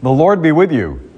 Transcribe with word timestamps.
The 0.00 0.10
Lord 0.10 0.40
be 0.40 0.52
with 0.52 0.70
you. 0.70 1.10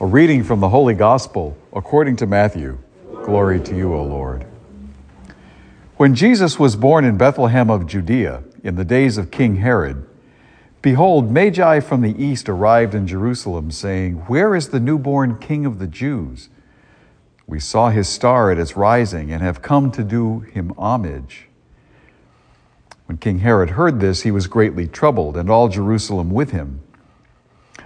A 0.00 0.06
reading 0.06 0.42
from 0.42 0.60
the 0.60 0.70
Holy 0.70 0.94
Gospel 0.94 1.54
according 1.70 2.16
to 2.16 2.26
Matthew. 2.26 2.78
Glory 3.24 3.60
to 3.60 3.76
you, 3.76 3.92
O 3.92 4.02
Lord. 4.02 4.46
When 5.98 6.14
Jesus 6.14 6.58
was 6.58 6.76
born 6.76 7.04
in 7.04 7.18
Bethlehem 7.18 7.68
of 7.68 7.86
Judea 7.86 8.42
in 8.62 8.76
the 8.76 8.86
days 8.86 9.18
of 9.18 9.30
King 9.30 9.56
Herod, 9.56 10.08
behold, 10.80 11.30
Magi 11.30 11.80
from 11.80 12.00
the 12.00 12.24
east 12.24 12.48
arrived 12.48 12.94
in 12.94 13.06
Jerusalem, 13.06 13.70
saying, 13.70 14.14
Where 14.26 14.54
is 14.54 14.70
the 14.70 14.80
newborn 14.80 15.36
King 15.38 15.66
of 15.66 15.78
the 15.78 15.86
Jews? 15.86 16.48
We 17.46 17.60
saw 17.60 17.90
his 17.90 18.08
star 18.08 18.50
at 18.50 18.58
its 18.58 18.78
rising 18.78 19.30
and 19.30 19.42
have 19.42 19.60
come 19.60 19.90
to 19.90 20.02
do 20.02 20.40
him 20.40 20.72
homage. 20.78 21.48
When 23.04 23.18
King 23.18 23.40
Herod 23.40 23.70
heard 23.70 24.00
this, 24.00 24.22
he 24.22 24.30
was 24.30 24.46
greatly 24.46 24.88
troubled, 24.88 25.36
and 25.36 25.50
all 25.50 25.68
Jerusalem 25.68 26.30
with 26.30 26.52
him. 26.52 26.80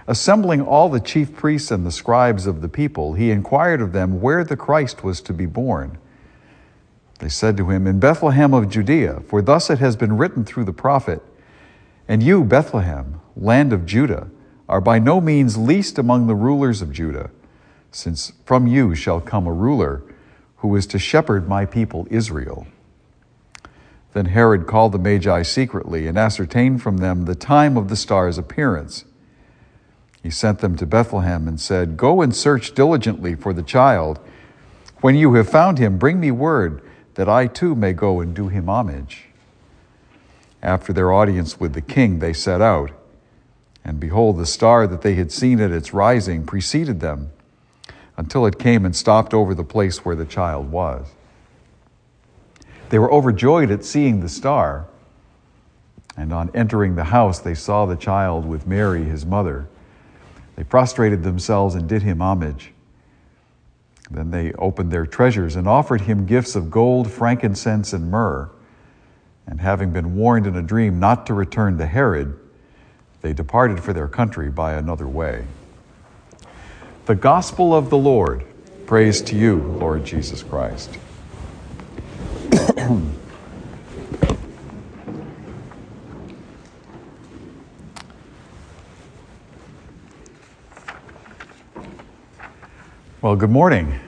Assembling 0.09 0.63
all 0.63 0.89
the 0.89 0.99
chief 0.99 1.35
priests 1.35 1.69
and 1.69 1.85
the 1.85 1.91
scribes 1.91 2.47
of 2.47 2.61
the 2.61 2.67
people, 2.67 3.13
he 3.13 3.29
inquired 3.29 3.79
of 3.79 3.91
them 3.91 4.19
where 4.21 4.43
the 4.43 4.57
Christ 4.57 5.03
was 5.03 5.21
to 5.21 5.33
be 5.33 5.45
born. 5.45 5.99
They 7.19 7.29
said 7.29 7.55
to 7.57 7.69
him, 7.69 7.85
In 7.85 7.99
Bethlehem 7.99 8.51
of 8.51 8.71
Judea, 8.71 9.21
for 9.27 9.43
thus 9.43 9.69
it 9.69 9.77
has 9.77 9.95
been 9.95 10.17
written 10.17 10.43
through 10.43 10.63
the 10.63 10.73
prophet, 10.73 11.21
And 12.07 12.23
you, 12.23 12.43
Bethlehem, 12.43 13.21
land 13.37 13.71
of 13.71 13.85
Judah, 13.85 14.31
are 14.67 14.81
by 14.81 14.97
no 14.97 15.21
means 15.21 15.57
least 15.57 15.99
among 15.99 16.25
the 16.25 16.33
rulers 16.33 16.81
of 16.81 16.91
Judah, 16.91 17.29
since 17.91 18.33
from 18.45 18.65
you 18.65 18.95
shall 18.95 19.21
come 19.21 19.45
a 19.45 19.53
ruler 19.53 20.01
who 20.57 20.75
is 20.75 20.87
to 20.87 20.97
shepherd 20.97 21.47
my 21.47 21.67
people 21.67 22.07
Israel. 22.09 22.65
Then 24.13 24.25
Herod 24.25 24.65
called 24.65 24.93
the 24.93 24.97
Magi 24.97 25.43
secretly 25.43 26.07
and 26.07 26.17
ascertained 26.17 26.81
from 26.81 26.97
them 26.97 27.25
the 27.25 27.35
time 27.35 27.77
of 27.77 27.89
the 27.89 27.95
star's 27.95 28.39
appearance. 28.39 29.05
He 30.21 30.29
sent 30.29 30.59
them 30.59 30.75
to 30.77 30.85
Bethlehem 30.85 31.47
and 31.47 31.59
said, 31.59 31.97
Go 31.97 32.21
and 32.21 32.35
search 32.35 32.73
diligently 32.73 33.35
for 33.35 33.53
the 33.53 33.63
child. 33.63 34.19
When 35.01 35.15
you 35.15 35.33
have 35.35 35.49
found 35.49 35.77
him, 35.77 35.97
bring 35.97 36.19
me 36.19 36.31
word 36.31 36.81
that 37.15 37.29
I 37.29 37.47
too 37.47 37.75
may 37.75 37.93
go 37.93 38.19
and 38.19 38.35
do 38.35 38.49
him 38.49 38.69
homage. 38.69 39.25
After 40.61 40.91
their 40.91 41.13
audience 41.13 41.59
with 41.59 41.73
the 41.73 41.81
king, 41.81 42.19
they 42.19 42.33
set 42.33 42.61
out. 42.61 42.91
And 43.85 43.99
behold, 43.99 44.37
the 44.37 44.45
star 44.45 44.87
that 44.87 45.01
they 45.01 45.15
had 45.15 45.31
seen 45.31 45.61
at 45.61 45.71
its 45.71 45.93
rising 45.93 46.45
preceded 46.45 46.99
them 46.99 47.31
until 48.17 48.45
it 48.45 48.59
came 48.59 48.85
and 48.85 48.93
stopped 48.95 49.33
over 49.33 49.55
the 49.55 49.63
place 49.63 50.03
where 50.03 50.15
the 50.15 50.25
child 50.25 50.69
was. 50.69 51.07
They 52.89 52.99
were 52.99 53.11
overjoyed 53.11 53.71
at 53.71 53.85
seeing 53.85 54.19
the 54.19 54.29
star. 54.29 54.85
And 56.17 56.33
on 56.33 56.51
entering 56.53 56.95
the 56.95 57.05
house, 57.05 57.39
they 57.39 57.55
saw 57.55 57.85
the 57.85 57.95
child 57.95 58.45
with 58.45 58.67
Mary, 58.67 59.05
his 59.05 59.25
mother. 59.25 59.69
They 60.59 60.65
prostrated 60.65 61.23
themselves 61.23 61.73
and 61.73 61.87
did 61.87 62.01
him 62.01 62.21
homage. 62.21 62.73
Then 64.11 64.29
they 64.31 64.51
opened 64.51 64.91
their 64.91 65.05
treasures 65.05 65.55
and 65.55 65.69
offered 65.69 66.01
him 66.01 66.25
gifts 66.25 66.53
of 66.53 66.69
gold, 66.69 67.09
frankincense, 67.09 67.93
and 67.93 68.11
myrrh. 68.11 68.49
And 69.47 69.61
having 69.61 69.93
been 69.93 70.17
warned 70.17 70.45
in 70.45 70.57
a 70.57 70.61
dream 70.61 70.99
not 70.99 71.25
to 71.27 71.33
return 71.33 71.77
to 71.77 71.85
Herod, 71.85 72.37
they 73.21 73.31
departed 73.31 73.81
for 73.81 73.93
their 73.93 74.09
country 74.09 74.49
by 74.49 74.73
another 74.73 75.07
way. 75.07 75.45
The 77.05 77.15
Gospel 77.15 77.73
of 77.73 77.89
the 77.89 77.97
Lord. 77.97 78.43
Praise 78.85 79.21
to 79.21 79.37
you, 79.37 79.59
Lord 79.79 80.03
Jesus 80.03 80.43
Christ. 80.43 80.89
Well, 93.21 93.35
good 93.35 93.49
morning. 93.49 93.99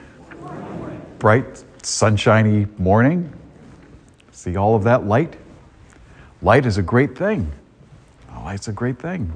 Bright, 1.18 1.62
sunshiny 1.82 2.66
morning. 2.78 3.30
See 4.30 4.56
all 4.56 4.74
of 4.74 4.84
that 4.84 5.06
light? 5.06 5.36
Light 6.40 6.64
is 6.64 6.78
a 6.78 6.82
great 6.82 7.14
thing. 7.14 7.52
Oh, 8.34 8.40
light's 8.42 8.68
a 8.68 8.72
great 8.72 8.98
thing. 8.98 9.30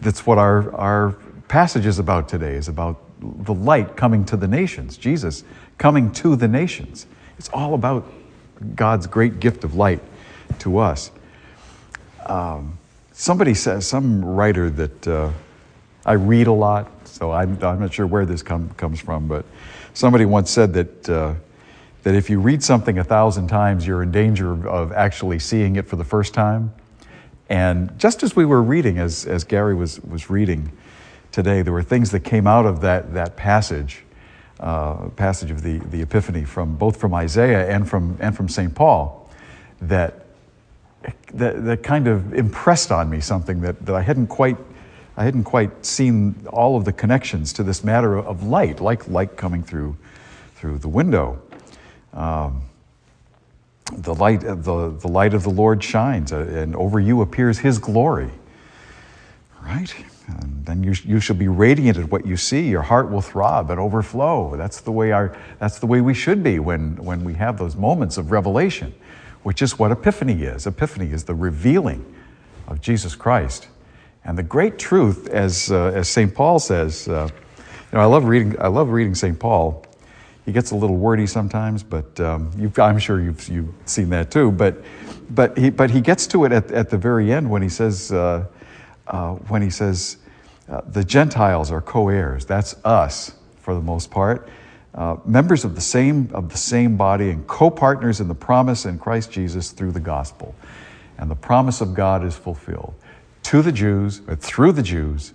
That's 0.00 0.24
what 0.24 0.38
our, 0.38 0.74
our 0.76 1.10
passage 1.48 1.84
is 1.84 1.98
about 1.98 2.26
today, 2.26 2.54
is 2.54 2.68
about 2.68 2.98
the 3.20 3.52
light 3.52 3.98
coming 3.98 4.24
to 4.24 4.36
the 4.38 4.48
nations, 4.48 4.96
Jesus 4.96 5.44
coming 5.76 6.10
to 6.12 6.34
the 6.34 6.48
nations. 6.48 7.04
It's 7.38 7.50
all 7.50 7.74
about 7.74 8.10
God's 8.74 9.06
great 9.06 9.40
gift 9.40 9.62
of 9.62 9.74
light 9.74 10.00
to 10.60 10.78
us. 10.78 11.10
Um, 12.24 12.78
somebody 13.12 13.52
says, 13.52 13.86
some 13.86 14.24
writer 14.24 14.70
that 14.70 15.06
uh, 15.06 15.32
I 16.08 16.14
read 16.14 16.46
a 16.46 16.52
lot, 16.52 16.90
so 17.06 17.32
I'm, 17.32 17.62
I'm 17.62 17.80
not 17.80 17.92
sure 17.92 18.06
where 18.06 18.24
this 18.24 18.42
com- 18.42 18.70
comes 18.78 18.98
from, 18.98 19.28
but 19.28 19.44
somebody 19.92 20.24
once 20.24 20.50
said 20.50 20.72
that, 20.72 21.08
uh, 21.10 21.34
that 22.02 22.14
if 22.14 22.30
you 22.30 22.40
read 22.40 22.64
something 22.64 22.98
a 22.98 23.04
thousand 23.04 23.48
times, 23.48 23.86
you're 23.86 24.02
in 24.02 24.10
danger 24.10 24.52
of, 24.52 24.66
of 24.66 24.92
actually 24.92 25.38
seeing 25.38 25.76
it 25.76 25.86
for 25.86 25.96
the 25.96 26.04
first 26.04 26.32
time. 26.32 26.72
And 27.50 27.98
just 27.98 28.22
as 28.22 28.34
we 28.34 28.46
were 28.46 28.62
reading, 28.62 28.96
as, 28.96 29.26
as 29.26 29.44
Gary 29.44 29.74
was, 29.74 30.00
was 30.00 30.30
reading 30.30 30.72
today, 31.30 31.60
there 31.60 31.74
were 31.74 31.82
things 31.82 32.10
that 32.12 32.20
came 32.20 32.46
out 32.46 32.64
of 32.64 32.80
that, 32.80 33.12
that 33.12 33.36
passage, 33.36 34.02
uh, 34.60 35.10
passage 35.10 35.50
of 35.50 35.60
the, 35.60 35.76
the 35.76 36.00
Epiphany, 36.00 36.44
from, 36.44 36.76
both 36.76 36.98
from 36.98 37.12
Isaiah 37.12 37.68
and 37.68 37.86
from, 37.86 38.16
and 38.18 38.34
from 38.34 38.48
St. 38.48 38.74
Paul, 38.74 39.28
that, 39.82 40.24
that, 41.34 41.66
that 41.66 41.82
kind 41.82 42.08
of 42.08 42.32
impressed 42.32 42.90
on 42.90 43.10
me 43.10 43.20
something 43.20 43.60
that, 43.60 43.84
that 43.84 43.94
I 43.94 44.00
hadn't 44.00 44.28
quite 44.28 44.56
I 45.18 45.24
hadn't 45.24 45.44
quite 45.44 45.84
seen 45.84 46.46
all 46.46 46.76
of 46.76 46.84
the 46.84 46.92
connections 46.92 47.52
to 47.54 47.64
this 47.64 47.82
matter 47.82 48.16
of 48.16 48.44
light, 48.44 48.80
like 48.80 49.08
light 49.08 49.36
coming 49.36 49.64
through, 49.64 49.96
through 50.54 50.78
the 50.78 50.88
window. 50.88 51.42
Um, 52.14 52.62
the 53.92 54.14
light, 54.14 54.42
the, 54.42 54.96
the 54.96 55.08
light 55.08 55.34
of 55.34 55.42
the 55.42 55.50
Lord 55.50 55.82
shines, 55.82 56.32
uh, 56.32 56.36
and 56.36 56.76
over 56.76 57.00
you 57.00 57.20
appears 57.20 57.58
His 57.58 57.80
glory. 57.80 58.30
Right? 59.60 59.92
And 60.28 60.64
then 60.64 60.84
you, 60.84 60.94
you 61.04 61.18
shall 61.18 61.34
be 61.34 61.48
radiant 61.48 61.98
at 61.98 62.12
what 62.12 62.24
you 62.24 62.36
see. 62.36 62.68
Your 62.68 62.82
heart 62.82 63.10
will 63.10 63.20
throb 63.20 63.72
and 63.72 63.80
overflow. 63.80 64.54
That's 64.54 64.80
the 64.80 64.92
way 64.92 65.10
our, 65.10 65.36
that's 65.58 65.80
the 65.80 65.86
way 65.86 66.00
we 66.00 66.14
should 66.14 66.44
be 66.44 66.60
when, 66.60 66.94
when 66.94 67.24
we 67.24 67.34
have 67.34 67.58
those 67.58 67.74
moments 67.74 68.18
of 68.18 68.30
revelation, 68.30 68.94
which 69.42 69.62
is 69.62 69.80
what 69.80 69.90
Epiphany 69.90 70.44
is. 70.44 70.64
Epiphany 70.64 71.10
is 71.10 71.24
the 71.24 71.34
revealing 71.34 72.04
of 72.68 72.80
Jesus 72.80 73.16
Christ 73.16 73.66
and 74.28 74.36
the 74.36 74.42
great 74.42 74.78
truth, 74.78 75.26
as, 75.28 75.72
uh, 75.72 75.86
as 75.94 76.06
St. 76.06 76.34
Paul 76.34 76.58
says, 76.58 77.08
uh, 77.08 77.30
you 77.56 77.64
know, 77.94 78.00
I 78.00 78.04
love 78.04 78.26
reading, 78.26 78.60
I 78.60 78.66
love 78.66 78.90
reading 78.90 79.14
St. 79.14 79.40
Paul. 79.40 79.86
He 80.44 80.52
gets 80.52 80.70
a 80.70 80.76
little 80.76 80.96
wordy 80.96 81.26
sometimes, 81.26 81.82
but 81.82 82.20
um, 82.20 82.50
I'm 82.76 82.98
sure 82.98 83.22
you've, 83.22 83.48
you've 83.48 83.72
seen 83.86 84.10
that 84.10 84.30
too. 84.30 84.52
But, 84.52 84.84
but, 85.30 85.56
he, 85.56 85.70
but 85.70 85.90
he 85.90 86.02
gets 86.02 86.26
to 86.26 86.44
it 86.44 86.52
at, 86.52 86.70
at 86.72 86.90
the 86.90 86.98
very 86.98 87.32
end 87.32 87.48
when 87.48 87.62
he 87.62 87.70
says, 87.70 88.12
uh, 88.12 88.44
uh 89.06 89.32
when 89.32 89.62
he 89.62 89.70
says 89.70 90.18
uh, 90.68 90.82
the 90.86 91.04
Gentiles 91.04 91.72
are 91.72 91.80
co-heirs. 91.80 92.44
That's 92.44 92.76
us 92.84 93.32
for 93.62 93.72
the 93.72 93.80
most 93.80 94.10
part. 94.10 94.50
Uh, 94.94 95.16
members 95.24 95.64
of 95.64 95.74
the 95.74 95.80
same 95.80 96.28
of 96.34 96.50
the 96.50 96.58
same 96.58 96.98
body 96.98 97.30
and 97.30 97.46
co-partners 97.46 98.20
in 98.20 98.28
the 98.28 98.34
promise 98.34 98.84
in 98.84 98.98
Christ 98.98 99.32
Jesus 99.32 99.70
through 99.70 99.92
the 99.92 100.00
gospel, 100.00 100.54
and 101.16 101.30
the 101.30 101.36
promise 101.36 101.80
of 101.80 101.94
God 101.94 102.22
is 102.22 102.36
fulfilled 102.36 102.92
to 103.48 103.62
the 103.62 103.72
Jews, 103.72 104.20
through 104.40 104.72
the 104.72 104.82
Jews, 104.82 105.32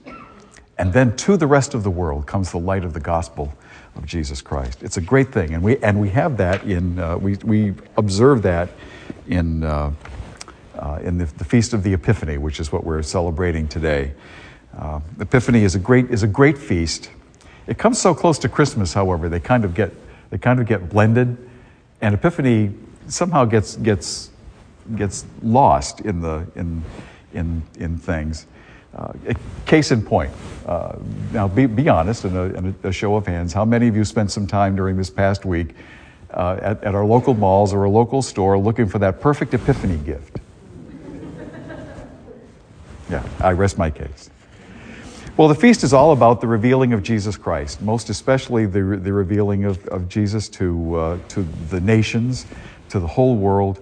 and 0.77 0.93
then 0.93 1.15
to 1.15 1.35
the 1.35 1.47
rest 1.47 1.73
of 1.73 1.81
the 1.81 1.89
world 1.89 2.27
comes 2.27 2.51
the 2.51 2.59
light 2.59 2.83
of 2.83 2.93
the 2.93 2.99
gospel 2.99 3.51
of 3.95 4.05
Jesus 4.05 4.39
Christ. 4.39 4.83
It's 4.83 4.97
a 4.97 5.01
great 5.01 5.31
thing, 5.31 5.55
and 5.55 5.63
we 5.63 5.77
and 5.77 5.99
we 5.99 6.09
have 6.09 6.37
that 6.37 6.63
in 6.63 6.99
uh, 6.99 7.17
we 7.17 7.37
we 7.37 7.73
observe 7.97 8.43
that 8.43 8.69
in 9.27 9.63
uh, 9.63 9.91
uh, 10.77 10.99
in 11.01 11.17
the, 11.17 11.25
the, 11.25 11.43
feast 11.43 11.73
of 11.73 11.81
the 11.81 11.93
Epiphany, 11.93 12.37
which 12.37 12.59
is 12.59 12.71
what 12.71 12.83
we're 12.83 13.01
celebrating 13.01 13.67
today. 13.67 14.13
Uh, 14.77 14.99
Epiphany 15.19 15.63
is 15.63 15.73
a 15.73 15.79
great 15.79 16.11
is 16.11 16.21
a 16.21 16.27
great 16.27 16.59
feast. 16.59 17.09
It 17.65 17.79
comes 17.79 17.99
so 17.99 18.13
close 18.13 18.37
to 18.39 18.49
Christmas, 18.49 18.93
however, 18.93 19.27
they 19.27 19.39
kind 19.39 19.65
of 19.65 19.73
get 19.73 19.91
they 20.29 20.37
kind 20.37 20.59
of 20.59 20.67
get 20.67 20.87
blended, 20.87 21.35
and 21.99 22.13
Epiphany 22.13 22.75
somehow 23.07 23.45
gets 23.45 23.75
gets 23.77 24.29
gets 24.95 25.25
lost 25.41 26.01
in 26.01 26.21
the 26.21 26.45
in 26.55 26.83
in, 27.33 27.63
in 27.77 27.97
things. 27.97 28.45
Uh, 28.95 29.11
case 29.65 29.91
in 29.91 30.03
point, 30.03 30.31
uh, 30.67 30.95
now 31.31 31.47
be, 31.47 31.65
be 31.65 31.89
honest, 31.89 32.25
in 32.25 32.75
a, 32.83 32.87
a, 32.87 32.91
show 32.91 33.15
of 33.15 33.25
hands, 33.25 33.51
how 33.51 33.65
many 33.65 33.87
of 33.87 33.95
you 33.95 34.05
spent 34.05 34.29
some 34.29 34.45
time 34.45 34.75
during 34.75 34.95
this 34.95 35.09
past 35.09 35.45
week 35.45 35.73
uh, 36.29 36.59
at, 36.61 36.83
at 36.83 36.93
our 36.93 37.03
local 37.03 37.33
malls 37.33 37.73
or 37.73 37.85
a 37.85 37.89
local 37.89 38.21
store 38.21 38.55
looking 38.57 38.85
for 38.85 38.99
that 38.99 39.19
perfect 39.19 39.53
epiphany 39.55 39.97
gift? 39.97 40.39
yeah, 43.09 43.23
I 43.39 43.51
rest 43.53 43.79
my 43.79 43.89
case. 43.89 44.29
Well, 45.37 45.47
the 45.47 45.55
feast 45.55 45.83
is 45.83 45.93
all 45.93 46.11
about 46.11 46.41
the 46.41 46.47
revealing 46.47 46.93
of 46.93 47.01
Jesus 47.01 47.35
Christ, 47.35 47.81
most 47.81 48.09
especially 48.09 48.67
the, 48.67 48.99
the 49.01 49.11
revealing 49.11 49.65
of, 49.65 49.83
of 49.87 50.07
Jesus 50.07 50.47
to, 50.49 50.95
uh, 50.95 51.17
to 51.29 51.41
the 51.71 51.81
nations, 51.81 52.45
to 52.89 52.99
the 52.99 53.07
whole 53.07 53.35
world 53.35 53.81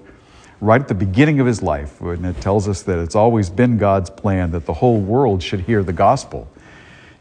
right 0.62 0.80
at 0.80 0.88
the 0.88 0.94
beginning 0.94 1.40
of 1.40 1.48
his 1.48 1.64
life, 1.64 2.00
and 2.02 2.26
it 2.26 2.40
tells 2.40 2.68
us 2.68 2.84
that 2.84 3.00
it's 3.00 3.16
always 3.16 3.50
been 3.50 3.78
God's 3.78 4.12
plan 4.12 4.52
that 4.52 4.68
the 4.68 4.74
whole 4.74 5.02
world 5.02 5.42
should 5.42 5.62
hear 5.62 5.84
the 5.84 5.92
gospel 5.92 6.48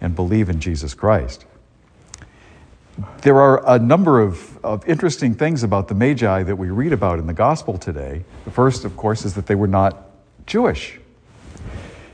and 0.01 0.15
believe 0.15 0.51
in 0.51 0.61
Jesus 0.61 0.93
Christ. 0.93 1.47
There 3.23 3.41
are 3.41 3.67
a 3.67 3.79
number 3.79 4.21
of, 4.21 4.63
of 4.63 4.87
interesting 4.87 5.35
things 5.35 5.63
about 5.63 5.89
the 5.89 5.95
Magi 5.95 6.43
that 6.43 6.57
we 6.57 6.69
read 6.69 6.93
about 6.93 7.19
in 7.19 7.27
the 7.27 7.33
gospel 7.33 7.79
today. 7.79 8.25
The 8.45 8.51
first, 8.51 8.85
of 8.85 8.95
course, 8.97 9.25
is 9.25 9.35
that 9.35 9.47
they 9.47 9.55
were 9.55 9.67
not 9.67 10.11
Jewish. 10.47 10.99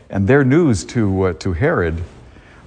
And 0.08 0.28
their 0.28 0.44
news 0.44 0.84
to, 0.87 1.23
uh, 1.23 1.32
to 1.34 1.55
Herod 1.55 2.05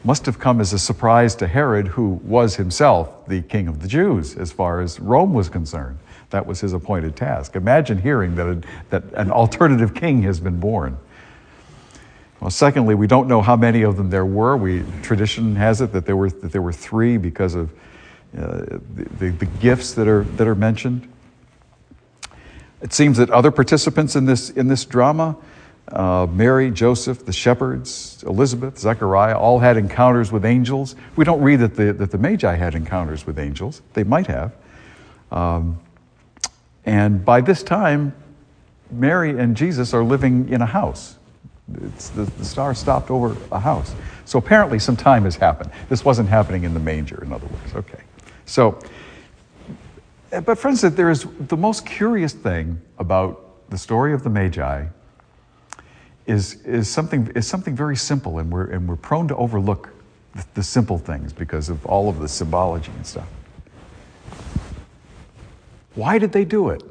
must 0.04 0.26
have 0.26 0.38
come 0.38 0.60
as 0.60 0.74
a 0.74 0.80
surprise 0.80 1.36
to 1.36 1.48
Herod, 1.48 1.88
who 1.88 2.20
was 2.24 2.56
himself 2.58 3.26
the 3.28 3.42
king 3.42 3.70
of 3.70 3.82
the 3.82 3.88
Jews 3.88 4.36
as 4.36 4.52
far 4.52 4.82
as 4.82 5.00
Rome 5.00 5.34
was 5.34 5.48
concerned. 5.48 6.00
That 6.30 6.46
was 6.46 6.60
his 6.60 6.74
appointed 6.74 7.16
task. 7.16 7.56
Imagine 7.56 7.98
hearing 8.00 8.36
that, 8.36 8.48
a, 8.48 8.62
that 8.90 9.04
an 9.14 9.32
alternative 9.32 9.94
king 9.94 10.22
has 10.24 10.40
been 10.40 10.60
born. 10.60 10.98
Well, 12.40 12.52
secondly, 12.52 12.96
we 12.96 13.08
don't 13.08 13.28
know 13.28 13.42
how 13.42 13.56
many 13.56 13.82
of 13.82 13.98
them 13.98 14.10
there 14.10 14.26
were. 14.26 14.56
We, 14.56 14.84
tradition 15.02 15.56
has 15.56 15.82
it 15.82 15.92
that 15.92 16.06
there 16.06 16.16
were, 16.16 16.30
that 16.30 16.52
there 16.52 16.62
were 16.62 16.74
three 16.74 17.18
because 17.18 17.56
of 17.56 17.72
uh, 18.38 18.80
the, 19.18 19.30
the 19.32 19.46
gifts 19.60 19.94
that 19.94 20.08
are, 20.08 20.24
that 20.24 20.48
are 20.48 20.56
mentioned. 20.56 21.12
It 22.82 22.94
seems 22.94 23.18
that 23.18 23.30
other 23.30 23.52
participants 23.52 24.16
in 24.16 24.26
this, 24.26 24.52
in 24.52 24.68
this 24.68 24.86
drama 24.86 25.36
uh, 25.92 26.28
Mary, 26.32 26.70
Joseph, 26.72 27.26
the 27.26 27.34
shepherds, 27.34 28.24
Elizabeth, 28.28 28.78
Zechariah, 28.78 29.38
all 29.38 29.60
had 29.60 29.78
encounters 29.78 30.32
with 30.32 30.46
angels. 30.46 30.96
We 31.16 31.26
don't 31.26 31.42
read 31.42 31.58
that 31.58 31.76
the, 31.76 31.94
that 31.94 32.12
the 32.12 32.18
Magi 32.18 32.56
had 32.56 32.76
encounters 32.76 33.26
with 33.26 33.40
angels. 33.40 33.82
They 33.94 34.04
might 34.04 34.28
have. 34.28 34.54
Um, 35.32 35.80
and 36.86 37.24
by 37.24 37.42
this 37.42 37.64
time, 37.64 38.14
Mary 38.92 39.38
and 39.38 39.56
Jesus 39.56 39.94
are 39.94 40.04
living 40.04 40.50
in 40.50 40.62
a 40.62 40.66
house. 40.66 41.18
The, 41.68 42.24
the, 42.24 42.46
star 42.46 42.74
stopped 42.74 43.12
over 43.12 43.38
a 43.52 43.60
house. 43.60 43.94
So 44.26 44.40
apparently, 44.40 44.80
some 44.80 44.96
time 44.98 45.26
has 45.26 45.36
happened. 45.36 45.70
This 45.88 46.04
wasn't 46.04 46.30
happening 46.30 46.64
in 46.64 46.74
the 46.74 46.80
manger, 46.80 47.24
in 47.24 47.32
other 47.32 47.46
words. 47.46 47.76
Okay. 47.76 48.02
So, 48.46 48.80
eh, 50.32 50.40
but 50.40 50.58
friends, 50.58 50.82
there 50.82 51.12
is 51.12 51.28
the 51.40 51.58
most 51.58 51.86
curious 51.86 52.34
thing 52.34 52.82
about 52.98 53.70
the 53.70 53.78
story 53.78 54.14
of 54.14 54.24
the 54.24 54.32
Magi 54.32 54.86
is, 56.26 56.56
is, 56.64 56.90
something, 56.90 57.32
is 57.36 57.48
something 57.48 57.76
very 57.76 57.96
simple, 57.96 58.40
and 58.40 58.52
we're, 58.52 58.72
and 58.72 58.88
we're 58.88 58.96
prone 58.96 59.28
to 59.28 59.36
overlook 59.36 59.92
the, 60.34 60.46
the 60.56 60.64
simple 60.64 60.98
things 60.98 61.34
because 61.34 61.70
of 61.70 61.86
all 61.86 62.10
of 62.10 62.20
the 62.20 62.28
symbology 62.28 62.92
and 62.96 63.06
stuff. 63.06 63.28
Why 66.00 66.18
did 66.18 66.32
they 66.32 66.46
do 66.46 66.70
it? 66.70 66.82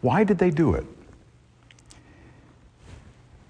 Why 0.00 0.24
did 0.24 0.38
they 0.38 0.50
do 0.50 0.72
it? 0.72 0.86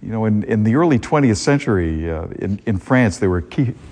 You 0.02 0.10
know, 0.10 0.24
in, 0.24 0.42
in 0.42 0.64
the 0.64 0.74
early 0.74 0.98
20th 0.98 1.36
century, 1.36 2.10
uh, 2.10 2.26
in, 2.40 2.60
in 2.66 2.78
France, 2.78 3.18
there 3.18 3.30
were 3.30 3.42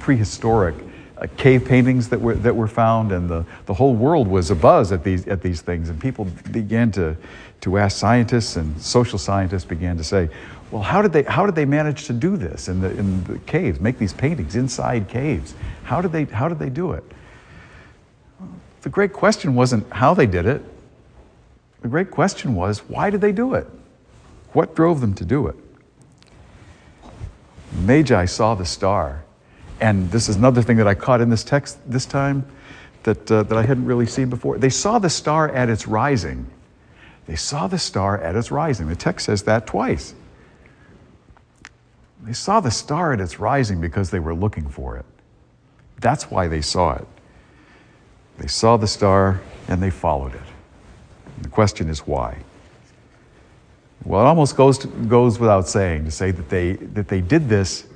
prehistoric 0.00 0.74
uh, 1.16 1.28
cave 1.36 1.64
paintings 1.64 2.08
that 2.08 2.20
were, 2.20 2.34
that 2.34 2.56
were 2.56 2.66
found, 2.66 3.12
and 3.12 3.30
the, 3.30 3.46
the 3.66 3.74
whole 3.74 3.94
world 3.94 4.26
was 4.26 4.50
abuzz 4.50 4.90
at 4.90 5.04
these, 5.04 5.28
at 5.28 5.40
these 5.40 5.60
things. 5.60 5.88
And 5.88 6.00
people 6.00 6.26
began 6.50 6.90
to, 6.92 7.16
to 7.60 7.78
ask 7.78 7.96
scientists, 7.96 8.56
and 8.56 8.82
social 8.82 9.20
scientists 9.20 9.64
began 9.64 9.96
to 9.98 10.04
say, 10.04 10.28
well, 10.72 10.82
how 10.82 11.00
did 11.00 11.12
they, 11.12 11.22
how 11.22 11.46
did 11.46 11.54
they 11.54 11.64
manage 11.64 12.06
to 12.06 12.12
do 12.12 12.36
this 12.36 12.66
in 12.66 12.80
the, 12.80 12.90
in 12.90 13.22
the 13.22 13.38
caves, 13.40 13.78
make 13.78 13.98
these 13.98 14.12
paintings 14.12 14.56
inside 14.56 15.06
caves? 15.08 15.54
How 15.84 16.00
did, 16.00 16.10
they, 16.10 16.24
how 16.24 16.48
did 16.48 16.58
they 16.58 16.70
do 16.70 16.90
it? 16.90 17.04
The 18.84 18.90
great 18.90 19.14
question 19.14 19.54
wasn't 19.54 19.90
how 19.90 20.12
they 20.12 20.26
did 20.26 20.44
it. 20.44 20.62
The 21.80 21.88
great 21.88 22.10
question 22.10 22.54
was, 22.54 22.80
why 22.80 23.08
did 23.08 23.22
they 23.22 23.32
do 23.32 23.54
it? 23.54 23.66
What 24.52 24.74
drove 24.74 25.00
them 25.00 25.14
to 25.14 25.24
do 25.24 25.46
it? 25.46 25.56
Magi 27.72 28.26
saw 28.26 28.54
the 28.54 28.66
star 28.66 29.24
and 29.80 30.10
this 30.10 30.28
is 30.28 30.36
another 30.36 30.60
thing 30.60 30.76
that 30.76 30.86
I 30.86 30.94
caught 30.94 31.22
in 31.22 31.30
this 31.30 31.42
text 31.42 31.78
this 31.90 32.04
time 32.04 32.46
that, 33.04 33.30
uh, 33.32 33.42
that 33.44 33.56
I 33.56 33.62
hadn't 33.62 33.86
really 33.86 34.06
seen 34.06 34.28
before. 34.28 34.58
They 34.58 34.68
saw 34.68 34.98
the 34.98 35.10
star 35.10 35.48
at 35.48 35.70
its 35.70 35.88
rising. 35.88 36.46
They 37.26 37.36
saw 37.36 37.66
the 37.66 37.78
star 37.78 38.20
at 38.20 38.36
its 38.36 38.50
rising. 38.50 38.86
The 38.86 38.96
text 38.96 39.26
says 39.26 39.44
that 39.44 39.66
twice. 39.66 40.14
They 42.22 42.34
saw 42.34 42.60
the 42.60 42.70
star 42.70 43.14
at 43.14 43.20
its 43.20 43.40
rising 43.40 43.80
because 43.80 44.10
they 44.10 44.20
were 44.20 44.34
looking 44.34 44.68
for 44.68 44.98
it. 44.98 45.06
That's 46.00 46.30
why 46.30 46.48
they 46.48 46.60
saw 46.60 46.94
it. 46.94 47.06
They 48.38 48.46
saw 48.46 48.76
the 48.76 48.86
star 48.86 49.40
and 49.68 49.82
they 49.82 49.90
followed 49.90 50.34
it. 50.34 50.40
And 51.36 51.44
the 51.44 51.50
question 51.50 51.88
is 51.88 52.00
why? 52.00 52.38
Well, 54.04 54.20
it 54.20 54.26
almost 54.26 54.56
goes, 54.56 54.78
to, 54.78 54.86
goes 54.86 55.38
without 55.38 55.68
saying 55.68 56.04
to 56.04 56.10
say 56.10 56.30
that 56.30 56.48
they, 56.50 56.72
that 56.72 57.08
they 57.08 57.20
did 57.20 57.48
this 57.48 57.86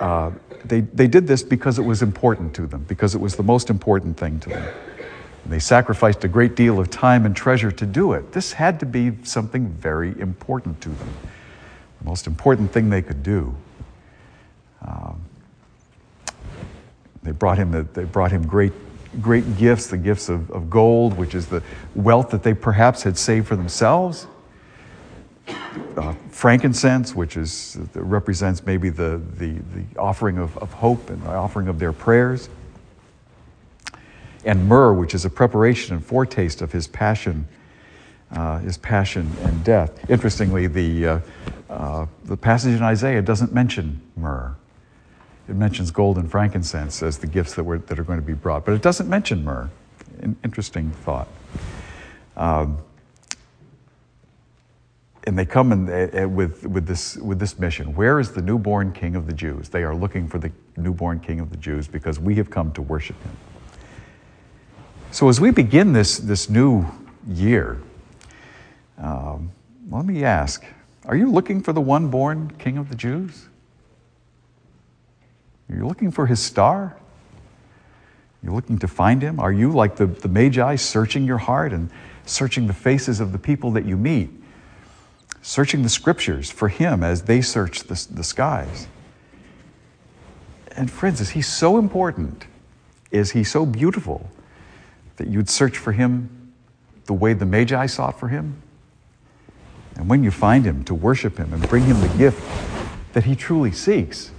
uh, 0.00 0.30
they, 0.64 0.80
they 0.80 1.06
did 1.06 1.26
this 1.26 1.42
because 1.42 1.78
it 1.78 1.82
was 1.82 2.02
important 2.02 2.54
to 2.54 2.66
them, 2.66 2.84
because 2.88 3.14
it 3.14 3.20
was 3.20 3.36
the 3.36 3.42
most 3.42 3.70
important 3.70 4.16
thing 4.16 4.38
to 4.40 4.48
them. 4.48 4.74
They 5.46 5.58
sacrificed 5.58 6.24
a 6.24 6.28
great 6.28 6.56
deal 6.56 6.78
of 6.78 6.90
time 6.90 7.24
and 7.24 7.34
treasure 7.34 7.70
to 7.72 7.86
do 7.86 8.12
it. 8.12 8.32
This 8.32 8.52
had 8.52 8.80
to 8.80 8.86
be 8.86 9.12
something 9.24 9.68
very 9.68 10.18
important 10.20 10.80
to 10.82 10.90
them, 10.90 11.08
the 12.00 12.04
most 12.04 12.26
important 12.26 12.72
thing 12.72 12.90
they 12.90 13.02
could 13.02 13.22
do. 13.22 13.56
Um, 14.82 15.20
they 17.22 17.32
brought 17.32 17.58
him, 17.58 17.72
the, 17.72 17.82
they 17.82 18.04
brought 18.04 18.30
him 18.30 18.46
great, 18.46 18.72
great 19.20 19.56
gifts, 19.56 19.86
the 19.86 19.96
gifts 19.96 20.28
of, 20.28 20.50
of 20.50 20.68
gold, 20.68 21.16
which 21.16 21.34
is 21.34 21.46
the 21.46 21.62
wealth 21.94 22.30
that 22.30 22.42
they 22.42 22.54
perhaps 22.54 23.02
had 23.02 23.16
saved 23.16 23.46
for 23.46 23.56
themselves 23.56 24.26
uh, 25.96 26.14
frankincense, 26.30 27.14
which 27.14 27.36
is, 27.36 27.78
represents 27.94 28.64
maybe 28.64 28.90
the, 28.90 29.20
the, 29.36 29.58
the 29.74 29.84
offering 29.98 30.38
of, 30.38 30.56
of 30.58 30.72
hope 30.72 31.10
and 31.10 31.22
the 31.22 31.30
offering 31.30 31.68
of 31.68 31.78
their 31.78 31.92
prayers, 31.92 32.48
and 34.44 34.66
myrrh, 34.68 34.92
which 34.92 35.14
is 35.14 35.24
a 35.24 35.30
preparation 35.30 35.94
and 35.94 36.04
foretaste 36.04 36.62
of 36.62 36.72
his 36.72 36.86
passion, 36.86 37.46
uh, 38.32 38.58
his 38.58 38.78
passion 38.78 39.30
and 39.42 39.64
death. 39.64 40.08
Interestingly, 40.10 40.66
the, 40.66 41.06
uh, 41.06 41.20
uh, 41.68 42.06
the 42.24 42.36
passage 42.36 42.74
in 42.74 42.82
Isaiah 42.82 43.22
doesn't 43.22 43.52
mention 43.52 44.00
myrrh. 44.16 44.54
It 45.48 45.56
mentions 45.56 45.90
gold 45.90 46.18
and 46.18 46.30
frankincense 46.30 47.02
as 47.02 47.18
the 47.18 47.26
gifts 47.26 47.54
that, 47.54 47.64
were, 47.64 47.78
that 47.78 47.98
are 47.98 48.04
going 48.04 48.20
to 48.20 48.26
be 48.26 48.34
brought, 48.34 48.64
but 48.64 48.74
it 48.74 48.82
doesn't 48.82 49.08
mention 49.08 49.44
myrrh. 49.44 49.70
An 50.20 50.36
interesting 50.44 50.90
thought. 50.90 51.28
Um, 52.36 52.78
and 55.24 55.38
they 55.38 55.44
come 55.44 55.72
in, 55.72 55.88
uh, 55.90 56.28
with, 56.28 56.66
with, 56.66 56.86
this, 56.86 57.16
with 57.16 57.38
this 57.38 57.58
mission 57.58 57.94
Where 57.94 58.18
is 58.18 58.32
the 58.32 58.42
newborn 58.42 58.92
king 58.92 59.14
of 59.14 59.26
the 59.26 59.32
Jews? 59.32 59.68
They 59.68 59.84
are 59.84 59.94
looking 59.94 60.28
for 60.28 60.38
the 60.38 60.50
newborn 60.76 61.20
king 61.20 61.40
of 61.40 61.50
the 61.50 61.56
Jews 61.56 61.86
because 61.86 62.18
we 62.18 62.34
have 62.36 62.50
come 62.50 62.72
to 62.72 62.82
worship 62.82 63.20
him. 63.22 63.36
So, 65.10 65.28
as 65.28 65.40
we 65.40 65.50
begin 65.50 65.92
this, 65.92 66.18
this 66.18 66.50
new 66.50 66.84
year, 67.26 67.80
um, 68.98 69.50
let 69.90 70.04
me 70.04 70.24
ask 70.24 70.64
Are 71.06 71.16
you 71.16 71.30
looking 71.30 71.62
for 71.62 71.72
the 71.72 71.80
one 71.80 72.08
born 72.08 72.50
king 72.58 72.76
of 72.76 72.88
the 72.88 72.94
Jews? 72.94 73.48
Are 75.70 75.76
you 75.76 75.86
looking 75.86 76.10
for 76.10 76.26
his 76.26 76.40
star? 76.40 76.96
You're 78.42 78.54
looking 78.54 78.78
to 78.78 78.88
find 78.88 79.20
him? 79.20 79.40
Are 79.40 79.52
you 79.52 79.72
like 79.72 79.96
the, 79.96 80.06
the 80.06 80.28
Magi 80.28 80.76
searching 80.76 81.24
your 81.24 81.38
heart 81.38 81.72
and 81.72 81.90
searching 82.24 82.66
the 82.66 82.72
faces 82.72 83.20
of 83.20 83.32
the 83.32 83.38
people 83.38 83.72
that 83.72 83.84
you 83.84 83.96
meet? 83.96 84.30
searching 85.48 85.82
the 85.82 85.88
scriptures 85.88 86.50
for 86.50 86.68
him 86.68 87.02
as 87.02 87.22
they 87.22 87.40
search 87.40 87.84
the, 87.84 88.06
the 88.10 88.22
skies. 88.22 88.86
And 90.76 90.90
friends, 90.90 91.22
is 91.22 91.30
he 91.30 91.40
so 91.42 91.78
important? 91.78 92.44
Is 93.10 93.32
he 93.32 93.44
so 93.44 93.64
beautiful 93.64 94.28
that 95.16 95.28
you'd 95.28 95.48
search 95.48 95.78
for 95.78 95.92
him 95.92 96.52
the 97.06 97.14
way 97.14 97.32
the 97.32 97.46
Magi 97.46 97.86
sought 97.86 98.20
for 98.20 98.28
him? 98.28 98.60
And 99.96 100.08
when 100.08 100.22
you 100.22 100.30
find 100.30 100.66
him, 100.66 100.84
to 100.84 100.94
worship 100.94 101.38
him 101.38 101.52
and 101.52 101.66
bring 101.68 101.84
him 101.84 102.00
the 102.00 102.14
gift 102.18 102.42
that 103.14 103.24
he 103.24 103.34
truly 103.34 103.72
seeks, 103.72 104.30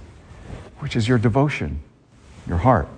which 0.80 0.96
is 0.96 1.08
your 1.08 1.18
devotion, 1.18 1.80
your 2.46 2.58
heart. 2.58 2.88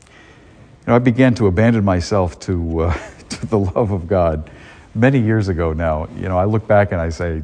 You 0.00 0.88
know, 0.88 0.96
I 0.96 0.98
began 0.98 1.34
to 1.36 1.46
abandon 1.46 1.84
myself 1.84 2.38
to, 2.40 2.80
uh, 2.80 2.98
to 3.30 3.46
the 3.46 3.58
love 3.58 3.90
of 3.90 4.06
God 4.06 4.50
many 4.94 5.18
years 5.18 5.48
ago 5.48 5.72
now, 5.72 6.08
you 6.16 6.28
know, 6.28 6.38
I 6.38 6.44
look 6.44 6.66
back 6.66 6.92
and 6.92 7.00
I 7.00 7.08
say, 7.08 7.42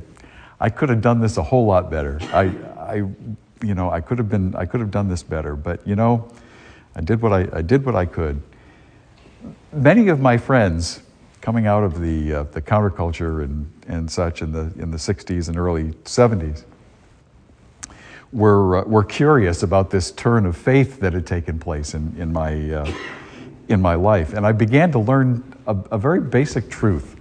I 0.60 0.68
could 0.68 0.88
have 0.88 1.00
done 1.00 1.20
this 1.20 1.37
a 1.37 1.42
whole 1.42 1.66
lot 1.66 1.90
better. 1.90 2.18
I, 2.32 2.52
I, 2.78 2.94
you 3.62 3.75
know, 3.75 3.90
I 3.90 4.00
could 4.00 4.18
have 4.18 4.28
been, 4.28 4.54
I 4.54 4.66
could 4.66 4.80
have 4.80 4.90
done 4.90 5.08
this 5.08 5.22
better. 5.22 5.56
But 5.56 5.87
you 5.87 5.96
know, 5.96 6.30
I 6.94 7.00
did 7.00 7.22
what 7.22 7.32
I, 7.32 7.49
I 7.52 7.62
did 7.62 7.84
what 7.84 7.94
I 7.94 8.04
could. 8.04 8.42
Many 9.72 10.08
of 10.08 10.20
my 10.20 10.37
friends, 10.37 11.02
coming 11.40 11.66
out 11.66 11.82
of 11.82 12.00
the 12.00 12.34
uh, 12.34 12.42
the 12.44 12.60
counterculture 12.60 13.42
and 13.42 13.70
and 13.88 14.10
such 14.10 14.42
in 14.42 14.52
the 14.52 14.70
in 14.76 14.90
the 14.90 14.99
'60s 14.99 15.49
and 15.49 15.56
early 15.56 15.92
'70s, 16.04 16.64
were 18.32 18.78
uh, 18.78 18.84
were 18.84 19.04
curious 19.04 19.62
about 19.62 19.90
this 19.90 20.10
turn 20.10 20.46
of 20.46 20.56
faith 20.56 21.00
that 21.00 21.12
had 21.12 21.26
taken 21.26 21.58
place 21.58 21.94
in 21.94 22.14
in 22.18 22.32
my. 22.32 22.72
Uh, 22.72 22.92
in 23.68 23.80
my 23.80 23.94
life, 23.94 24.32
and 24.32 24.44
I 24.44 24.50
began 24.50 24.90
to 24.90 24.99
learn 24.99 25.44
a, 25.64 25.76
a 25.92 25.99
very 25.99 26.20
basic 26.20 26.68
truth. 26.68 27.14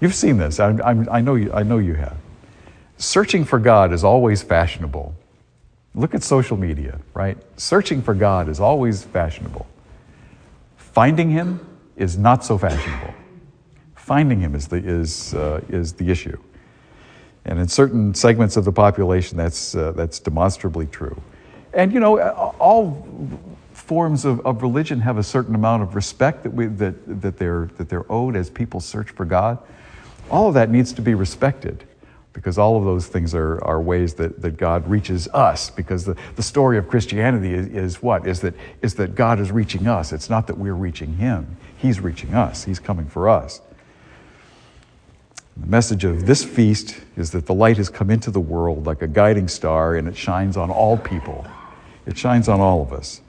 You've 0.00 0.14
seen 0.14 0.36
this, 0.36 0.60
I, 0.60 0.72
I, 0.72 0.90
I, 1.10 1.20
know 1.22 1.34
you, 1.34 1.50
I 1.52 1.62
know 1.62 1.78
you 1.78 1.94
have. 1.94 2.16
Searching 2.98 3.44
for 3.44 3.58
God 3.58 3.92
is 3.92 4.04
always 4.04 4.42
fashionable. 4.42 5.14
Look 5.94 6.14
at 6.14 6.22
social 6.22 6.56
media, 6.56 7.00
right? 7.14 7.38
Searching 7.56 8.02
for 8.02 8.12
God 8.12 8.48
is 8.48 8.60
always 8.60 9.02
fashionable. 9.02 9.66
Finding 10.76 11.30
Him 11.30 11.66
is 11.96 12.18
not 12.18 12.44
so 12.44 12.58
fashionable. 12.58 13.14
Finding 13.94 14.40
Him 14.40 14.54
is 14.54 14.68
the, 14.68 14.76
is, 14.76 15.34
uh, 15.34 15.62
is 15.68 15.94
the 15.94 16.10
issue. 16.10 16.38
And 17.44 17.58
in 17.58 17.68
certain 17.68 18.14
segments 18.14 18.56
of 18.56 18.64
the 18.64 18.72
population, 18.72 19.36
that's, 19.36 19.74
uh, 19.74 19.92
that's 19.92 20.18
demonstrably 20.18 20.86
true. 20.86 21.20
And 21.72 21.92
you 21.92 22.00
know, 22.00 22.20
all 22.20 23.06
forms 23.72 24.24
of, 24.24 24.44
of 24.46 24.62
religion 24.62 25.00
have 25.00 25.18
a 25.18 25.22
certain 25.22 25.54
amount 25.54 25.82
of 25.82 25.94
respect 25.94 26.44
that, 26.44 26.50
we, 26.50 26.66
that, 26.66 27.22
that, 27.22 27.36
they're, 27.38 27.68
that 27.78 27.88
they're 27.88 28.10
owed 28.10 28.36
as 28.36 28.48
people 28.48 28.80
search 28.80 29.10
for 29.10 29.24
God. 29.24 29.58
All 30.30 30.48
of 30.48 30.54
that 30.54 30.70
needs 30.70 30.92
to 30.94 31.02
be 31.02 31.14
respected 31.14 31.84
because 32.32 32.58
all 32.58 32.78
of 32.78 32.84
those 32.84 33.06
things 33.06 33.34
are, 33.34 33.62
are 33.64 33.80
ways 33.80 34.14
that, 34.14 34.40
that 34.40 34.56
God 34.56 34.88
reaches 34.88 35.28
us. 35.28 35.70
Because 35.70 36.04
the, 36.04 36.16
the 36.36 36.42
story 36.42 36.78
of 36.78 36.88
Christianity 36.88 37.52
is, 37.52 37.66
is 37.66 38.02
what? 38.02 38.26
Is 38.26 38.40
that, 38.40 38.54
is 38.80 38.94
that 38.94 39.14
God 39.14 39.40
is 39.40 39.50
reaching 39.52 39.86
us. 39.86 40.12
It's 40.12 40.30
not 40.30 40.46
that 40.46 40.56
we're 40.56 40.74
reaching 40.74 41.16
Him, 41.16 41.56
He's 41.76 42.00
reaching 42.00 42.34
us, 42.34 42.64
He's 42.64 42.78
coming 42.78 43.06
for 43.06 43.28
us. 43.28 43.60
The 45.56 45.66
message 45.66 46.04
of 46.04 46.24
this 46.24 46.44
feast 46.44 46.96
is 47.16 47.30
that 47.32 47.46
the 47.46 47.54
light 47.54 47.76
has 47.76 47.90
come 47.90 48.10
into 48.10 48.30
the 48.30 48.40
world 48.40 48.86
like 48.86 49.02
a 49.02 49.06
guiding 49.06 49.48
star 49.48 49.96
and 49.96 50.08
it 50.08 50.16
shines 50.16 50.56
on 50.56 50.70
all 50.70 50.96
people. 50.96 51.46
It 52.06 52.16
shines 52.16 52.48
on 52.48 52.60
all 52.60 52.82
of 52.82 52.92
us. 52.92 53.20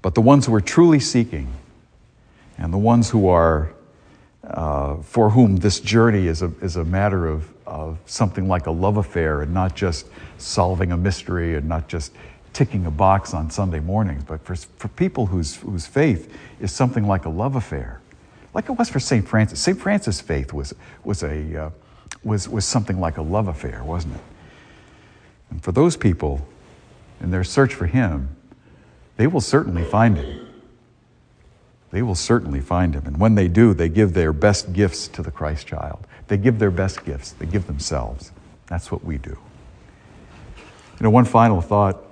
But 0.00 0.14
the 0.14 0.22
ones 0.22 0.46
who 0.46 0.54
are 0.54 0.60
truly 0.60 1.00
seeking 1.00 1.48
and 2.58 2.72
the 2.72 2.78
ones 2.78 3.10
who 3.10 3.28
are, 3.28 3.72
uh, 4.44 4.96
for 4.96 5.30
whom 5.30 5.56
this 5.56 5.80
journey 5.80 6.26
is 6.26 6.42
a, 6.42 6.52
is 6.60 6.76
a 6.76 6.84
matter 6.84 7.26
of, 7.26 7.52
of 7.66 7.98
something 8.06 8.48
like 8.48 8.66
a 8.66 8.70
love 8.70 8.96
affair 8.96 9.42
and 9.42 9.52
not 9.52 9.74
just 9.74 10.06
solving 10.38 10.92
a 10.92 10.96
mystery 10.96 11.56
and 11.56 11.68
not 11.68 11.86
just 11.86 12.12
ticking 12.54 12.86
a 12.86 12.90
box 12.90 13.34
on 13.34 13.50
Sunday 13.50 13.80
mornings, 13.80 14.24
but 14.24 14.42
for, 14.44 14.54
for 14.54 14.88
people 14.88 15.26
whose, 15.26 15.56
whose 15.56 15.86
faith 15.86 16.34
is 16.60 16.72
something 16.72 17.06
like 17.06 17.24
a 17.24 17.30
love 17.30 17.56
affair 17.56 18.00
like 18.54 18.68
it 18.68 18.72
was 18.72 18.88
for 18.88 19.00
St. 19.00 19.26
Francis. 19.26 19.60
St. 19.60 19.78
Francis' 19.78 20.20
faith 20.20 20.52
was, 20.52 20.72
was, 21.02 21.22
a, 21.22 21.64
uh, 21.64 21.70
was, 22.22 22.48
was 22.48 22.64
something 22.64 23.00
like 23.00 23.18
a 23.18 23.22
love 23.22 23.48
affair, 23.48 23.82
wasn't 23.84 24.14
it? 24.14 24.22
And 25.50 25.62
for 25.62 25.72
those 25.72 25.96
people, 25.96 26.46
in 27.20 27.30
their 27.30 27.44
search 27.44 27.74
for 27.74 27.86
him, 27.86 28.36
they 29.16 29.26
will 29.26 29.40
certainly 29.40 29.84
find 29.84 30.16
him. 30.16 30.48
They 31.90 32.02
will 32.02 32.16
certainly 32.16 32.60
find 32.60 32.94
him. 32.94 33.06
And 33.06 33.18
when 33.18 33.34
they 33.34 33.46
do, 33.46 33.74
they 33.74 33.88
give 33.88 34.14
their 34.14 34.32
best 34.32 34.72
gifts 34.72 35.06
to 35.08 35.22
the 35.22 35.30
Christ 35.30 35.66
child. 35.66 36.06
They 36.26 36.36
give 36.36 36.58
their 36.58 36.70
best 36.70 37.04
gifts, 37.04 37.32
they 37.32 37.46
give 37.46 37.66
themselves. 37.66 38.32
That's 38.66 38.90
what 38.90 39.04
we 39.04 39.18
do. 39.18 39.38
You 40.98 41.04
know, 41.04 41.10
one 41.10 41.24
final 41.24 41.60
thought. 41.60 42.02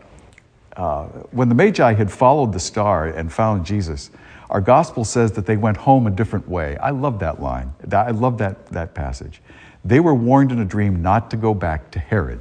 Uh, 0.76 1.05
when 1.33 1.49
the 1.49 1.55
Magi 1.55 1.93
had 1.93 2.11
followed 2.11 2.52
the 2.52 2.61
star 2.61 3.07
and 3.07 3.33
found 3.33 3.67
Jesus, 3.67 4.11
our 4.49 4.61
gospel 4.61 5.05
says 5.05 5.33
that 5.33 5.47
they 5.47 5.57
went 5.57 5.76
home 5.76 6.07
a 6.07 6.11
different 6.11 6.49
way. 6.49 6.76
I 6.79 6.91
love 6.91 7.19
that 7.21 7.41
line. 7.41 7.73
I 7.91 8.11
love 8.11 8.38
that, 8.38 8.67
that 8.67 8.95
passage. 8.95 9.41
They 9.85 10.00
were 10.00 10.14
warned 10.14 10.52
in 10.52 10.61
a 10.61 10.64
dream 10.64 11.02
not 11.02 11.31
to 11.31 11.37
go 11.37 11.55
back 11.55 11.91
to 11.93 11.99
Herod. 11.99 12.41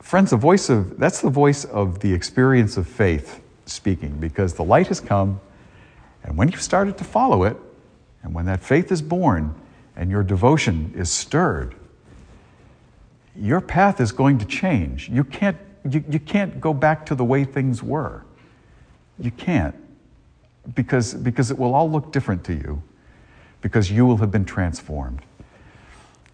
Friends, 0.00 0.30
the 0.30 0.36
voice 0.36 0.68
of 0.68 0.98
that's 0.98 1.20
the 1.20 1.30
voice 1.30 1.64
of 1.64 2.00
the 2.00 2.12
experience 2.12 2.76
of 2.76 2.86
faith 2.86 3.40
speaking, 3.66 4.18
because 4.18 4.54
the 4.54 4.64
light 4.64 4.88
has 4.88 5.00
come, 5.00 5.40
and 6.22 6.36
when 6.36 6.48
you've 6.48 6.62
started 6.62 6.98
to 6.98 7.04
follow 7.04 7.44
it, 7.44 7.56
and 8.22 8.34
when 8.34 8.46
that 8.46 8.60
faith 8.60 8.92
is 8.92 9.00
born 9.00 9.54
and 9.96 10.10
your 10.10 10.22
devotion 10.22 10.92
is 10.96 11.10
stirred, 11.10 11.74
your 13.36 13.60
path 13.60 14.00
is 14.00 14.12
going 14.12 14.38
to 14.38 14.44
change. 14.44 15.08
You 15.08 15.24
can't, 15.24 15.56
you, 15.88 16.04
you 16.08 16.18
can't 16.18 16.60
go 16.60 16.72
back 16.72 17.06
to 17.06 17.14
the 17.14 17.24
way 17.24 17.44
things 17.44 17.82
were. 17.82 18.24
You 19.18 19.30
can't 19.30 19.74
because, 20.74 21.14
because 21.14 21.50
it 21.50 21.58
will 21.58 21.74
all 21.74 21.90
look 21.90 22.12
different 22.12 22.44
to 22.44 22.54
you, 22.54 22.82
because 23.60 23.90
you 23.90 24.06
will 24.06 24.16
have 24.18 24.30
been 24.30 24.44
transformed. 24.44 25.20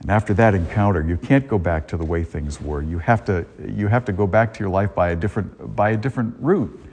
And 0.00 0.10
after 0.10 0.32
that 0.34 0.54
encounter, 0.54 1.02
you 1.06 1.16
can't 1.16 1.46
go 1.46 1.58
back 1.58 1.88
to 1.88 1.96
the 1.96 2.04
way 2.04 2.24
things 2.24 2.60
were. 2.60 2.80
You 2.80 2.98
have 2.98 3.24
to, 3.26 3.44
you 3.66 3.88
have 3.88 4.04
to 4.06 4.12
go 4.12 4.26
back 4.26 4.54
to 4.54 4.60
your 4.60 4.70
life 4.70 4.94
by 4.94 5.10
a, 5.10 5.16
different, 5.16 5.76
by 5.76 5.90
a 5.90 5.96
different 5.96 6.36
route. 6.38 6.86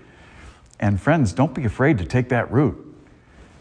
And 0.80 1.00
friends, 1.00 1.32
don't 1.32 1.54
be 1.54 1.64
afraid 1.64 1.98
to 2.00 2.06
take 2.06 2.30
that 2.30 2.52
route. 2.52 2.84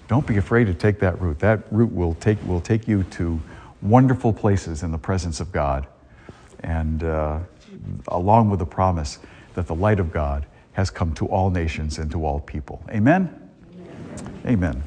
Don't 0.09 0.26
be 0.26 0.37
afraid 0.37 0.67
to 0.67 0.75
take 0.75 0.99
that 1.00 1.21
route. 1.21 1.38
That 1.41 1.61
route 1.71 1.93
will 1.93 2.15
take, 2.15 2.45
will 2.47 2.61
take 2.61 2.88
you 2.88 3.05
to 3.05 3.41
wonderful 3.83 4.33
places 4.33 4.83
in 4.83 4.91
the 4.91 4.99
presence 4.99 5.38
of 5.38 5.53
God. 5.53 5.87
And 6.61 7.05
uh, 7.05 7.41
along 8.09 8.50
with 8.50 8.59
the 8.59 8.66
promise 8.66 9.18
that 9.54 9.66
the 9.66 9.75
light 9.75 10.00
of 10.00 10.12
God 10.12 10.47
has 10.73 10.90
come 10.90 11.14
to 11.14 11.26
all 11.26 11.50
nations 11.50 11.99
and 11.99 12.11
to 12.11 12.25
all 12.25 12.40
people. 12.40 12.83
Amen? 12.90 13.50
Amen. 14.47 14.83